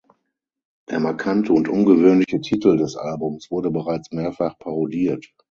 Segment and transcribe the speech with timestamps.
[0.89, 5.31] Der markante und ungewöhnliche Titel des Albums wurde bereits mehrfach parodiert.